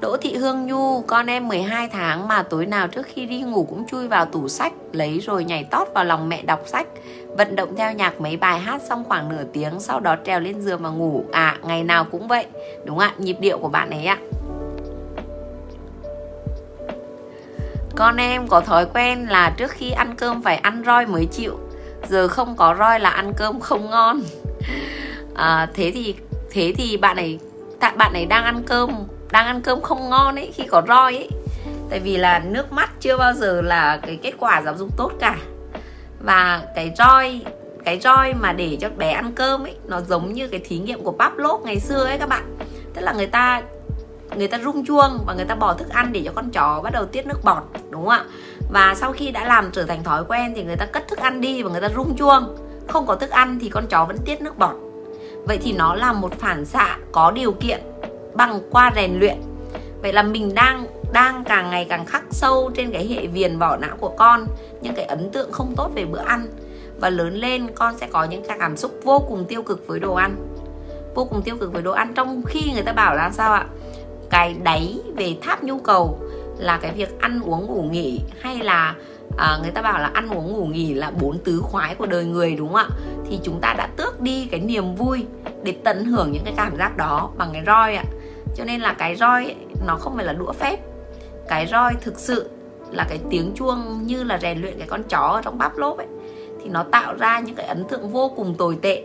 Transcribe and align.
Đỗ 0.00 0.16
Thị 0.16 0.36
Hương 0.36 0.66
Nhu, 0.66 1.02
con 1.02 1.26
em 1.26 1.48
12 1.48 1.88
tháng 1.88 2.28
mà 2.28 2.42
tối 2.42 2.66
nào 2.66 2.88
trước 2.88 3.06
khi 3.06 3.26
đi 3.26 3.40
ngủ 3.40 3.66
cũng 3.70 3.86
chui 3.86 4.08
vào 4.08 4.24
tủ 4.24 4.48
sách, 4.48 4.72
lấy 4.92 5.18
rồi 5.18 5.44
nhảy 5.44 5.64
tót 5.64 5.88
vào 5.94 6.04
lòng 6.04 6.28
mẹ 6.28 6.42
đọc 6.42 6.62
sách, 6.66 6.86
vận 7.36 7.56
động 7.56 7.76
theo 7.76 7.92
nhạc 7.92 8.20
mấy 8.20 8.36
bài 8.36 8.58
hát 8.58 8.82
xong 8.82 9.04
khoảng 9.04 9.28
nửa 9.28 9.44
tiếng, 9.52 9.80
sau 9.80 10.00
đó 10.00 10.16
trèo 10.24 10.40
lên 10.40 10.60
giường 10.60 10.82
mà 10.82 10.88
ngủ. 10.88 11.24
À, 11.32 11.58
ngày 11.62 11.84
nào 11.84 12.04
cũng 12.04 12.28
vậy. 12.28 12.46
Đúng 12.84 12.98
ạ, 12.98 13.14
nhịp 13.18 13.36
điệu 13.40 13.58
của 13.58 13.68
bạn 13.68 13.90
ấy 13.90 14.06
ạ. 14.06 14.18
Con 17.96 18.16
em 18.16 18.48
có 18.48 18.60
thói 18.60 18.86
quen 18.94 19.26
là 19.28 19.54
trước 19.56 19.70
khi 19.70 19.90
ăn 19.90 20.14
cơm 20.16 20.42
phải 20.42 20.56
ăn 20.56 20.82
roi 20.86 21.06
mới 21.06 21.26
chịu 21.26 21.58
Giờ 22.08 22.28
không 22.28 22.56
có 22.56 22.76
roi 22.78 23.00
là 23.00 23.10
ăn 23.10 23.32
cơm 23.36 23.60
không 23.60 23.90
ngon 23.90 24.20
à, 25.34 25.68
Thế 25.74 25.90
thì 25.94 26.14
thế 26.50 26.72
thì 26.76 26.96
bạn 26.96 27.16
ấy 27.16 27.38
bạn 27.96 28.12
ấy 28.12 28.26
đang 28.26 28.44
ăn 28.44 28.62
cơm 28.66 28.90
đang 29.30 29.46
ăn 29.46 29.62
cơm 29.62 29.80
không 29.80 30.10
ngon 30.10 30.34
ấy, 30.34 30.52
khi 30.54 30.64
có 30.64 30.82
roi 30.88 31.16
ấy. 31.16 31.28
Tại 31.90 32.00
vì 32.00 32.16
là 32.16 32.38
nước 32.38 32.72
mắt 32.72 32.90
chưa 33.00 33.16
bao 33.16 33.32
giờ 33.32 33.60
là 33.62 33.98
cái 34.02 34.18
kết 34.22 34.32
quả 34.38 34.62
giáo 34.62 34.76
dục 34.76 34.96
tốt 34.96 35.12
cả. 35.20 35.36
Và 36.20 36.62
cái 36.74 36.92
roi 36.98 37.40
cái 37.84 38.00
roi 38.00 38.34
mà 38.34 38.52
để 38.52 38.78
cho 38.80 38.88
bé 38.96 39.10
ăn 39.10 39.32
cơm 39.32 39.64
ấy, 39.64 39.74
nó 39.86 40.00
giống 40.00 40.32
như 40.32 40.48
cái 40.48 40.60
thí 40.60 40.78
nghiệm 40.78 41.02
của 41.02 41.14
Pavlov 41.18 41.64
ngày 41.64 41.80
xưa 41.80 42.04
ấy 42.04 42.18
các 42.18 42.28
bạn. 42.28 42.56
Tức 42.94 43.00
là 43.00 43.12
người 43.12 43.26
ta 43.26 43.62
người 44.36 44.48
ta 44.48 44.58
rung 44.58 44.86
chuông 44.86 45.24
và 45.26 45.34
người 45.34 45.44
ta 45.44 45.54
bỏ 45.54 45.74
thức 45.74 45.88
ăn 45.88 46.12
để 46.12 46.22
cho 46.24 46.32
con 46.34 46.50
chó 46.50 46.80
bắt 46.84 46.92
đầu 46.92 47.06
tiết 47.06 47.26
nước 47.26 47.44
bọt, 47.44 47.62
đúng 47.90 48.00
không 48.00 48.08
ạ? 48.08 48.24
Và 48.72 48.94
sau 48.94 49.12
khi 49.12 49.30
đã 49.30 49.44
làm 49.44 49.70
trở 49.72 49.84
thành 49.84 50.04
thói 50.04 50.24
quen 50.28 50.52
thì 50.56 50.64
người 50.64 50.76
ta 50.76 50.86
cất 50.86 51.08
thức 51.08 51.18
ăn 51.18 51.40
đi 51.40 51.62
và 51.62 51.70
người 51.70 51.80
ta 51.80 51.88
rung 51.88 52.16
chuông. 52.16 52.56
Không 52.88 53.06
có 53.06 53.14
thức 53.14 53.30
ăn 53.30 53.58
thì 53.60 53.68
con 53.68 53.86
chó 53.86 54.04
vẫn 54.04 54.18
tiết 54.24 54.40
nước 54.40 54.58
bọt. 54.58 54.76
Vậy 55.46 55.58
thì 55.62 55.72
nó 55.72 55.94
là 55.94 56.12
một 56.12 56.32
phản 56.38 56.64
xạ 56.64 56.96
có 57.12 57.30
điều 57.30 57.52
kiện 57.52 57.80
bằng 58.38 58.60
qua 58.70 58.92
rèn 58.96 59.18
luyện. 59.18 59.36
Vậy 60.02 60.12
là 60.12 60.22
mình 60.22 60.54
đang 60.54 60.86
đang 61.12 61.44
càng 61.44 61.70
ngày 61.70 61.86
càng 61.88 62.06
khắc 62.06 62.24
sâu 62.30 62.70
trên 62.74 62.90
cái 62.90 63.06
hệ 63.08 63.26
viền 63.26 63.58
vỏ 63.58 63.76
não 63.76 63.96
của 64.00 64.12
con 64.18 64.46
những 64.82 64.94
cái 64.94 65.04
ấn 65.04 65.30
tượng 65.30 65.52
không 65.52 65.74
tốt 65.76 65.90
về 65.94 66.04
bữa 66.04 66.18
ăn. 66.18 66.46
Và 67.00 67.10
lớn 67.10 67.34
lên 67.34 67.66
con 67.74 67.98
sẽ 67.98 68.08
có 68.12 68.24
những 68.24 68.42
cái 68.48 68.58
cảm 68.60 68.76
xúc 68.76 69.00
vô 69.04 69.18
cùng 69.28 69.44
tiêu 69.44 69.62
cực 69.62 69.86
với 69.86 70.00
đồ 70.00 70.14
ăn. 70.14 70.36
Vô 71.14 71.24
cùng 71.24 71.42
tiêu 71.42 71.56
cực 71.60 71.72
với 71.72 71.82
đồ 71.82 71.92
ăn 71.92 72.14
trong 72.14 72.42
khi 72.46 72.72
người 72.72 72.82
ta 72.82 72.92
bảo 72.92 73.14
là 73.14 73.30
sao 73.30 73.52
ạ? 73.52 73.66
Cái 74.30 74.56
đáy 74.62 74.98
về 75.16 75.36
tháp 75.42 75.64
nhu 75.64 75.78
cầu 75.78 76.18
là 76.58 76.78
cái 76.82 76.92
việc 76.92 77.20
ăn 77.20 77.40
uống 77.44 77.66
ngủ 77.66 77.82
nghỉ 77.82 78.20
hay 78.40 78.58
là 78.58 78.94
à, 79.38 79.58
người 79.62 79.70
ta 79.70 79.82
bảo 79.82 79.98
là 79.98 80.10
ăn 80.14 80.28
uống 80.30 80.52
ngủ 80.52 80.66
nghỉ 80.66 80.94
là 80.94 81.10
bốn 81.10 81.38
tứ 81.38 81.60
khoái 81.62 81.94
của 81.94 82.06
đời 82.06 82.24
người 82.24 82.54
đúng 82.54 82.72
không 82.72 82.76
ạ? 82.76 82.88
Thì 83.30 83.38
chúng 83.42 83.60
ta 83.60 83.74
đã 83.78 83.88
tước 83.96 84.20
đi 84.20 84.48
cái 84.50 84.60
niềm 84.60 84.94
vui 84.94 85.26
để 85.62 85.74
tận 85.84 86.04
hưởng 86.04 86.32
những 86.32 86.44
cái 86.44 86.54
cảm 86.56 86.76
giác 86.76 86.96
đó 86.96 87.30
bằng 87.38 87.50
cái 87.52 87.62
roi 87.66 87.96
ạ 87.96 88.04
cho 88.56 88.64
nên 88.64 88.80
là 88.80 88.92
cái 88.92 89.16
roi 89.16 89.44
ấy, 89.44 89.56
nó 89.86 89.96
không 89.96 90.16
phải 90.16 90.24
là 90.24 90.32
đũa 90.32 90.52
phép. 90.52 90.78
Cái 91.48 91.66
roi 91.66 91.94
thực 92.00 92.18
sự 92.18 92.50
là 92.92 93.06
cái 93.08 93.18
tiếng 93.30 93.52
chuông 93.54 94.06
như 94.06 94.24
là 94.24 94.38
rèn 94.38 94.60
luyện 94.62 94.78
cái 94.78 94.88
con 94.88 95.02
chó 95.02 95.18
ở 95.18 95.42
trong 95.42 95.58
bắp 95.58 95.78
lốp 95.78 95.98
ấy 95.98 96.06
thì 96.62 96.68
nó 96.68 96.82
tạo 96.82 97.14
ra 97.14 97.38
những 97.38 97.54
cái 97.54 97.66
ấn 97.66 97.84
tượng 97.84 98.08
vô 98.08 98.32
cùng 98.36 98.54
tồi 98.54 98.78
tệ 98.82 99.04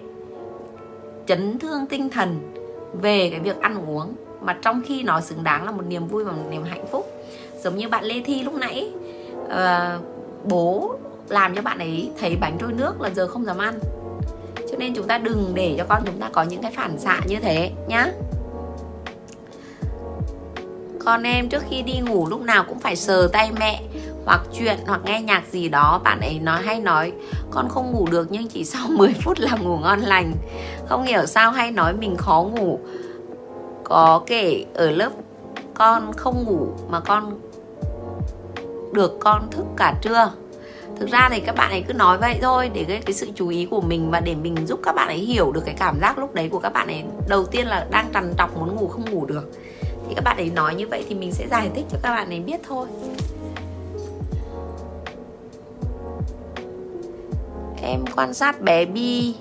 chấn 1.27 1.59
thương 1.59 1.85
tinh 1.85 2.09
thần 2.09 2.53
về 3.01 3.29
cái 3.29 3.39
việc 3.39 3.61
ăn 3.61 3.89
uống. 3.89 4.15
Mà 4.41 4.57
trong 4.61 4.81
khi 4.85 5.03
nó 5.03 5.21
xứng 5.21 5.43
đáng 5.43 5.65
là 5.65 5.71
một 5.71 5.83
niềm 5.87 6.07
vui 6.07 6.23
và 6.23 6.31
một 6.31 6.43
niềm 6.49 6.63
hạnh 6.63 6.85
phúc. 6.91 7.05
Giống 7.63 7.75
như 7.75 7.89
bạn 7.89 8.03
lê 8.03 8.21
thi 8.25 8.43
lúc 8.43 8.53
nãy 8.53 8.91
uh, 9.45 10.03
bố 10.43 10.95
làm 11.29 11.55
cho 11.55 11.61
bạn 11.61 11.77
ấy 11.77 12.11
thấy 12.19 12.35
bánh 12.35 12.57
trôi 12.59 12.73
nước 12.73 13.01
là 13.01 13.09
giờ 13.09 13.27
không 13.27 13.45
dám 13.45 13.57
ăn. 13.57 13.79
Cho 14.71 14.77
nên 14.77 14.93
chúng 14.93 15.07
ta 15.07 15.17
đừng 15.17 15.51
để 15.53 15.75
cho 15.77 15.85
con 15.89 16.01
chúng 16.05 16.19
ta 16.19 16.29
có 16.33 16.43
những 16.43 16.61
cái 16.61 16.71
phản 16.71 16.97
xạ 16.99 17.19
như 17.27 17.39
thế 17.39 17.71
nhá 17.87 18.11
con 21.05 21.23
em 21.23 21.49
trước 21.49 21.63
khi 21.69 21.81
đi 21.81 21.99
ngủ 21.99 22.27
lúc 22.29 22.41
nào 22.41 22.63
cũng 22.67 22.79
phải 22.79 22.95
sờ 22.95 23.27
tay 23.33 23.51
mẹ 23.59 23.81
hoặc 24.25 24.41
chuyện 24.57 24.77
hoặc 24.87 25.01
nghe 25.05 25.21
nhạc 25.21 25.43
gì 25.51 25.69
đó 25.69 26.01
bạn 26.03 26.21
ấy 26.21 26.39
nói 26.39 26.61
hay 26.63 26.79
nói. 26.79 27.11
Con 27.51 27.69
không 27.69 27.91
ngủ 27.91 28.07
được 28.11 28.27
nhưng 28.31 28.47
chỉ 28.47 28.65
sau 28.65 28.87
10 28.97 29.13
phút 29.21 29.37
là 29.39 29.55
ngủ 29.55 29.77
ngon 29.77 29.99
lành. 29.99 30.33
Không 30.85 31.03
hiểu 31.03 31.25
sao 31.25 31.51
hay 31.51 31.71
nói 31.71 31.93
mình 31.93 32.17
khó 32.17 32.43
ngủ. 32.43 32.79
Có 33.83 34.21
kể 34.25 34.65
ở 34.73 34.91
lớp 34.91 35.09
con 35.73 36.13
không 36.13 36.43
ngủ 36.43 36.67
mà 36.89 36.99
con 36.99 37.39
được 38.91 39.17
con 39.19 39.51
thức 39.51 39.65
cả 39.77 39.93
trưa. 40.01 40.31
Thực 40.99 41.09
ra 41.09 41.29
thì 41.31 41.39
các 41.39 41.55
bạn 41.55 41.71
ấy 41.71 41.83
cứ 41.87 41.93
nói 41.93 42.17
vậy 42.17 42.39
thôi 42.41 42.71
để 42.73 42.83
cái, 42.83 43.01
cái 43.05 43.13
sự 43.13 43.29
chú 43.35 43.47
ý 43.47 43.65
của 43.65 43.81
mình 43.81 44.11
và 44.11 44.19
để 44.19 44.35
mình 44.35 44.67
giúp 44.67 44.79
các 44.83 44.95
bạn 44.95 45.07
ấy 45.07 45.17
hiểu 45.17 45.51
được 45.51 45.61
cái 45.65 45.75
cảm 45.77 45.99
giác 46.01 46.17
lúc 46.17 46.33
đấy 46.33 46.49
của 46.49 46.59
các 46.59 46.73
bạn 46.73 46.87
ấy. 46.87 47.03
Đầu 47.27 47.45
tiên 47.45 47.67
là 47.67 47.87
đang 47.91 48.09
trằn 48.13 48.33
trọc 48.37 48.57
muốn 48.57 48.75
ngủ 48.75 48.87
không 48.87 49.11
ngủ 49.11 49.25
được 49.25 49.51
thì 50.07 50.15
các 50.15 50.23
bạn 50.23 50.37
ấy 50.37 50.49
nói 50.49 50.75
như 50.75 50.87
vậy 50.87 51.05
thì 51.09 51.15
mình 51.15 51.31
sẽ 51.31 51.47
giải 51.47 51.69
thích 51.75 51.85
cho 51.91 51.97
các 52.03 52.09
bạn 52.09 52.29
ấy 52.29 52.39
biết 52.39 52.59
thôi. 52.67 52.87
Em 57.81 58.05
quan 58.15 58.33
sát 58.33 58.61
bé 58.61 58.85
Bi 58.85 59.35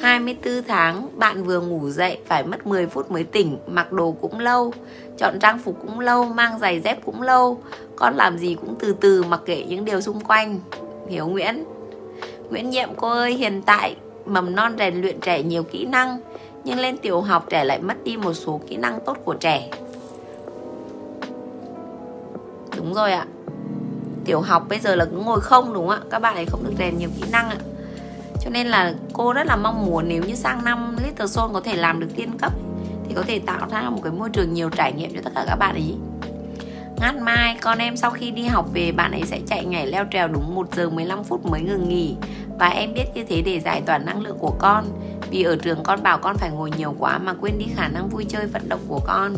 24 0.00 0.62
tháng, 0.68 1.08
bạn 1.18 1.44
vừa 1.44 1.60
ngủ 1.60 1.90
dậy, 1.90 2.18
phải 2.26 2.44
mất 2.44 2.66
10 2.66 2.86
phút 2.86 3.10
mới 3.10 3.24
tỉnh, 3.24 3.58
mặc 3.66 3.92
đồ 3.92 4.14
cũng 4.20 4.38
lâu, 4.38 4.72
chọn 5.18 5.38
trang 5.40 5.58
phục 5.58 5.76
cũng 5.80 6.00
lâu, 6.00 6.24
mang 6.24 6.58
giày 6.58 6.80
dép 6.80 7.04
cũng 7.04 7.22
lâu, 7.22 7.58
con 7.96 8.16
làm 8.16 8.38
gì 8.38 8.54
cũng 8.54 8.74
từ 8.78 8.92
từ 9.00 9.22
mặc 9.22 9.40
kệ 9.44 9.64
những 9.68 9.84
điều 9.84 10.00
xung 10.00 10.20
quanh. 10.20 10.60
Hiếu 11.08 11.26
Nguyễn? 11.26 11.64
Nguyễn 12.50 12.70
Nhiệm 12.70 12.88
cô 12.96 13.08
ơi, 13.08 13.32
hiện 13.32 13.62
tại 13.62 13.96
mầm 14.26 14.54
non 14.54 14.76
rèn 14.78 15.00
luyện 15.00 15.20
trẻ 15.20 15.42
nhiều 15.42 15.62
kỹ 15.62 15.84
năng, 15.84 16.20
nhưng 16.64 16.78
lên 16.78 16.96
tiểu 16.96 17.20
học 17.20 17.46
trẻ 17.50 17.64
lại 17.64 17.78
mất 17.78 18.04
đi 18.04 18.16
một 18.16 18.32
số 18.32 18.60
kỹ 18.68 18.76
năng 18.76 18.98
tốt 19.06 19.16
của 19.24 19.34
trẻ 19.34 19.68
đúng 22.82 22.94
rồi 22.94 23.12
ạ. 23.12 23.26
Tiểu 24.24 24.40
học 24.40 24.66
bây 24.68 24.78
giờ 24.78 24.96
là 24.96 25.04
cứ 25.04 25.16
ngồi 25.16 25.40
không 25.40 25.72
đúng 25.72 25.88
không 25.88 26.00
ạ? 26.00 26.06
Các 26.10 26.18
bạn 26.18 26.34
ấy 26.34 26.46
không 26.46 26.64
được 26.64 26.72
rèn 26.78 26.98
nhiều 26.98 27.10
kỹ 27.20 27.22
năng 27.32 27.50
ạ. 27.50 27.56
Cho 28.40 28.50
nên 28.50 28.66
là 28.66 28.94
cô 29.12 29.32
rất 29.32 29.46
là 29.46 29.56
mong 29.56 29.86
muốn 29.86 30.08
nếu 30.08 30.22
như 30.22 30.34
sang 30.34 30.64
năm 30.64 30.96
Little 31.04 31.26
Soul 31.26 31.52
có 31.52 31.60
thể 31.60 31.76
làm 31.76 32.00
được 32.00 32.08
tiên 32.16 32.38
cấp 32.38 32.52
thì 33.08 33.14
có 33.14 33.22
thể 33.22 33.38
tạo 33.38 33.68
ra 33.70 33.90
một 33.90 34.00
cái 34.02 34.12
môi 34.12 34.30
trường 34.30 34.54
nhiều 34.54 34.70
trải 34.70 34.92
nghiệm 34.92 35.14
cho 35.14 35.20
tất 35.24 35.30
cả 35.34 35.44
các 35.48 35.56
bạn 35.56 35.74
ấy. 35.74 35.94
Ngát 37.00 37.14
mai, 37.14 37.58
con 37.60 37.78
em 37.78 37.96
sau 37.96 38.10
khi 38.10 38.30
đi 38.30 38.42
học 38.42 38.66
về 38.72 38.92
bạn 38.92 39.12
ấy 39.12 39.22
sẽ 39.26 39.40
chạy 39.46 39.64
nhảy 39.64 39.86
leo 39.86 40.04
trèo 40.12 40.28
đúng 40.28 40.54
1 40.54 40.74
giờ 40.76 40.90
15 40.90 41.24
phút 41.24 41.46
mới 41.46 41.60
ngừng 41.60 41.88
nghỉ. 41.88 42.16
Và 42.58 42.68
em 42.68 42.94
biết 42.94 43.04
như 43.14 43.24
thế 43.24 43.42
để 43.42 43.60
giải 43.60 43.82
tỏa 43.86 43.98
năng 43.98 44.20
lượng 44.20 44.38
của 44.38 44.54
con 44.58 44.84
Vì 45.30 45.42
ở 45.42 45.56
trường 45.56 45.82
con 45.82 46.02
bảo 46.02 46.18
con 46.18 46.36
phải 46.36 46.50
ngồi 46.50 46.70
nhiều 46.76 46.94
quá 46.98 47.18
mà 47.18 47.34
quên 47.40 47.58
đi 47.58 47.66
khả 47.76 47.88
năng 47.88 48.08
vui 48.08 48.24
chơi 48.28 48.46
vận 48.46 48.68
động 48.68 48.80
của 48.88 49.00
con. 49.06 49.34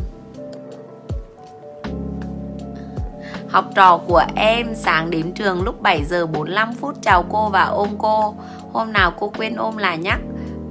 Học 3.55 3.71
trò 3.75 3.99
của 4.07 4.25
em 4.35 4.75
sáng 4.75 5.11
đến 5.11 5.33
trường 5.33 5.63
lúc 5.63 5.83
7 5.83 6.05
giờ 6.05 6.27
45 6.27 6.75
phút. 6.75 6.95
Chào 7.03 7.25
cô 7.31 7.49
và 7.49 7.65
ôm 7.65 7.89
cô. 7.99 8.35
Hôm 8.73 8.93
nào 8.93 9.13
cô 9.19 9.33
quên 9.37 9.55
ôm 9.57 9.77
là 9.77 9.95
nhắc. 9.95 10.21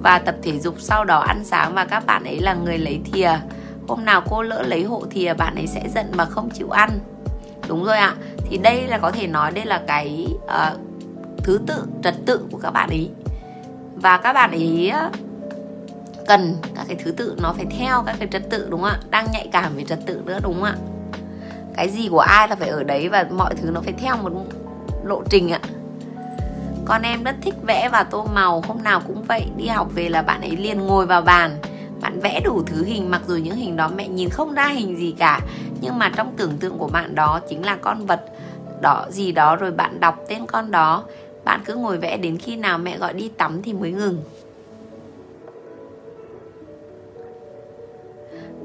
Và 0.01 0.19
tập 0.19 0.35
thể 0.43 0.59
dục 0.59 0.75
sau 0.79 1.05
đó 1.05 1.19
ăn 1.19 1.43
sáng 1.43 1.73
và 1.73 1.85
các 1.85 2.05
bạn 2.05 2.23
ấy 2.23 2.39
là 2.39 2.53
người 2.53 2.77
lấy 2.77 3.01
thìa. 3.05 3.31
Hôm 3.87 4.05
nào 4.05 4.21
cô 4.29 4.41
lỡ 4.41 4.61
lấy 4.61 4.83
hộ 4.83 5.03
thìa 5.11 5.33
bạn 5.33 5.55
ấy 5.55 5.67
sẽ 5.67 5.89
giận 5.95 6.05
mà 6.15 6.25
không 6.25 6.49
chịu 6.49 6.69
ăn. 6.69 6.89
Đúng 7.67 7.83
rồi 7.85 7.97
ạ. 7.97 8.15
Thì 8.49 8.57
đây 8.57 8.87
là 8.87 8.97
có 8.97 9.11
thể 9.11 9.27
nói 9.27 9.51
đây 9.51 9.65
là 9.65 9.81
cái 9.87 10.27
uh, 10.45 10.79
thứ 11.37 11.59
tự, 11.67 11.85
trật 12.03 12.15
tự 12.25 12.45
của 12.51 12.57
các 12.57 12.71
bạn 12.71 12.89
ấy. 12.89 13.09
Và 13.95 14.17
các 14.17 14.33
bạn 14.33 14.51
ấy 14.51 14.91
cần 16.27 16.55
các 16.75 16.85
cái 16.87 16.97
thứ 17.03 17.11
tự 17.11 17.35
nó 17.41 17.53
phải 17.53 17.65
theo 17.65 18.03
các 18.05 18.15
cái 18.19 18.27
trật 18.31 18.49
tự 18.49 18.67
đúng 18.69 18.81
không 18.81 18.89
ạ? 18.89 18.99
Đang 19.09 19.27
nhạy 19.33 19.49
cảm 19.51 19.75
về 19.75 19.83
trật 19.83 19.99
tự 20.05 20.21
nữa 20.25 20.39
đúng 20.43 20.53
không 20.53 20.63
ạ? 20.63 20.75
Cái 21.75 21.89
gì 21.89 22.07
của 22.09 22.19
ai 22.19 22.47
là 22.47 22.55
phải 22.55 22.69
ở 22.69 22.83
đấy 22.83 23.09
và 23.09 23.25
mọi 23.31 23.55
thứ 23.55 23.71
nó 23.71 23.81
phải 23.81 23.93
theo 23.93 24.17
một 24.17 24.31
lộ 25.03 25.23
trình 25.29 25.51
ạ. 25.51 25.59
Con 26.85 27.01
em 27.01 27.23
rất 27.23 27.35
thích 27.41 27.55
vẽ 27.63 27.89
và 27.89 28.03
tô 28.03 28.27
màu, 28.33 28.61
hôm 28.67 28.83
nào 28.83 29.01
cũng 29.07 29.23
vậy, 29.23 29.45
đi 29.57 29.67
học 29.67 29.87
về 29.95 30.09
là 30.09 30.21
bạn 30.21 30.41
ấy 30.41 30.57
liền 30.57 30.79
ngồi 30.79 31.05
vào 31.05 31.21
bàn. 31.21 31.57
Bạn 32.01 32.19
vẽ 32.19 32.41
đủ 32.43 32.63
thứ 32.65 32.83
hình, 32.83 33.11
mặc 33.11 33.21
dù 33.27 33.35
những 33.35 33.55
hình 33.55 33.75
đó 33.75 33.89
mẹ 33.95 34.07
nhìn 34.07 34.29
không 34.29 34.53
ra 34.53 34.67
hình 34.67 34.97
gì 34.97 35.15
cả, 35.17 35.39
nhưng 35.81 35.99
mà 35.99 36.11
trong 36.15 36.33
tưởng 36.37 36.57
tượng 36.57 36.77
của 36.77 36.87
bạn 36.87 37.15
đó 37.15 37.39
chính 37.49 37.65
là 37.65 37.75
con 37.75 38.05
vật 38.05 38.25
đó, 38.81 39.05
gì 39.09 39.31
đó 39.31 39.55
rồi 39.55 39.71
bạn 39.71 39.99
đọc 39.99 40.15
tên 40.27 40.45
con 40.45 40.71
đó. 40.71 41.03
Bạn 41.43 41.61
cứ 41.65 41.75
ngồi 41.75 41.97
vẽ 41.97 42.17
đến 42.17 42.37
khi 42.37 42.55
nào 42.55 42.77
mẹ 42.77 42.97
gọi 42.97 43.13
đi 43.13 43.29
tắm 43.37 43.61
thì 43.63 43.73
mới 43.73 43.91
ngừng. 43.91 44.23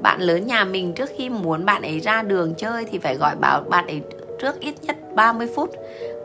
Bạn 0.01 0.21
lớn 0.21 0.47
nhà 0.47 0.63
mình 0.63 0.93
trước 0.93 1.09
khi 1.17 1.29
muốn 1.29 1.65
bạn 1.65 1.81
ấy 1.81 1.99
ra 1.99 2.21
đường 2.21 2.53
chơi 2.57 2.85
thì 2.91 2.99
phải 2.99 3.15
gọi 3.15 3.35
bảo 3.35 3.61
bạn 3.61 3.87
ấy 3.87 4.01
trước 4.39 4.59
ít 4.59 4.75
nhất 4.81 4.95
30 5.15 5.47
phút 5.55 5.69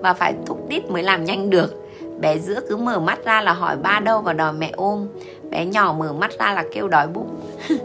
và 0.00 0.14
phải 0.14 0.34
thúc 0.46 0.68
đít 0.68 0.90
mới 0.90 1.02
làm 1.02 1.24
nhanh 1.24 1.50
được. 1.50 1.74
Bé 2.20 2.38
giữa 2.38 2.60
cứ 2.68 2.76
mở 2.76 3.00
mắt 3.00 3.24
ra 3.24 3.40
là 3.42 3.52
hỏi 3.52 3.76
ba 3.76 4.00
đâu 4.00 4.20
và 4.20 4.32
đòi 4.32 4.52
mẹ 4.52 4.70
ôm. 4.76 5.08
Bé 5.50 5.66
nhỏ 5.66 5.94
mở 5.98 6.12
mắt 6.12 6.30
ra 6.38 6.52
là 6.52 6.64
kêu 6.72 6.88
đói 6.88 7.06
bụng. 7.08 7.40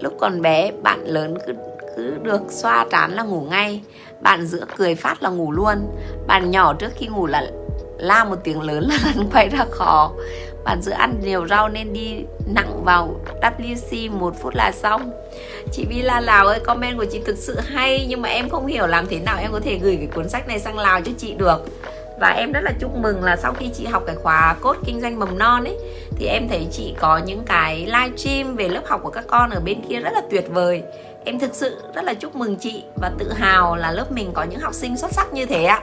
Lúc 0.00 0.12
còn 0.20 0.42
bé, 0.42 0.72
bạn 0.82 1.04
lớn 1.04 1.38
cứ 1.46 1.52
cứ 1.96 2.14
được 2.22 2.42
xoa 2.48 2.86
trán 2.90 3.12
là 3.12 3.22
ngủ 3.22 3.40
ngay. 3.40 3.82
Bạn 4.20 4.46
giữa 4.46 4.64
cười 4.76 4.94
phát 4.94 5.22
là 5.22 5.30
ngủ 5.30 5.52
luôn. 5.52 5.76
Bạn 6.26 6.50
nhỏ 6.50 6.74
trước 6.74 6.92
khi 6.96 7.06
ngủ 7.06 7.26
là 7.26 7.50
la 7.98 8.24
một 8.24 8.36
tiếng 8.44 8.62
lớn 8.62 8.88
là 8.88 8.98
lăn 9.16 9.28
quay 9.32 9.48
ra 9.48 9.64
khó 9.70 10.12
bạn 10.64 10.82
giữ 10.82 10.92
ăn 10.92 11.20
nhiều 11.22 11.46
rau 11.46 11.68
nên 11.68 11.92
đi 11.92 12.24
nặng 12.54 12.84
vào 12.84 13.20
WC 13.42 14.10
một 14.10 14.34
phút 14.42 14.54
là 14.54 14.72
xong. 14.72 15.10
Chị 15.72 15.84
Vi 15.88 16.02
La 16.02 16.20
Lào 16.20 16.46
ơi, 16.46 16.60
comment 16.60 16.98
của 16.98 17.06
chị 17.12 17.20
thực 17.26 17.36
sự 17.36 17.60
hay, 17.60 18.06
nhưng 18.08 18.22
mà 18.22 18.28
em 18.28 18.48
không 18.48 18.66
hiểu 18.66 18.86
làm 18.86 19.06
thế 19.06 19.18
nào 19.18 19.36
em 19.40 19.52
có 19.52 19.60
thể 19.60 19.78
gửi 19.82 19.96
cái 19.96 20.08
cuốn 20.14 20.28
sách 20.28 20.48
này 20.48 20.58
sang 20.58 20.78
Lào 20.78 21.00
cho 21.00 21.12
chị 21.18 21.34
được. 21.34 21.64
Và 22.20 22.28
em 22.28 22.52
rất 22.52 22.60
là 22.60 22.72
chúc 22.80 22.96
mừng 22.96 23.24
là 23.24 23.36
sau 23.36 23.52
khi 23.52 23.70
chị 23.74 23.86
học 23.86 24.02
cái 24.06 24.16
khóa 24.16 24.56
cốt 24.60 24.76
kinh 24.84 25.00
doanh 25.00 25.18
mầm 25.18 25.38
non 25.38 25.64
ấy, 25.64 25.78
thì 26.16 26.26
em 26.26 26.48
thấy 26.48 26.66
chị 26.72 26.94
có 26.98 27.18
những 27.18 27.42
cái 27.46 27.76
live 27.76 28.16
stream 28.16 28.56
về 28.56 28.68
lớp 28.68 28.82
học 28.86 29.00
của 29.02 29.10
các 29.10 29.24
con 29.26 29.50
ở 29.50 29.60
bên 29.60 29.80
kia 29.88 30.00
rất 30.00 30.10
là 30.14 30.22
tuyệt 30.30 30.44
vời. 30.48 30.82
Em 31.24 31.38
thực 31.38 31.54
sự 31.54 31.82
rất 31.94 32.04
là 32.04 32.14
chúc 32.14 32.36
mừng 32.36 32.56
chị 32.56 32.84
và 32.96 33.10
tự 33.18 33.32
hào 33.32 33.76
là 33.76 33.92
lớp 33.92 34.12
mình 34.12 34.30
có 34.34 34.42
những 34.42 34.60
học 34.60 34.74
sinh 34.74 34.96
xuất 34.96 35.12
sắc 35.12 35.32
như 35.32 35.46
thế 35.46 35.64
ạ. 35.64 35.82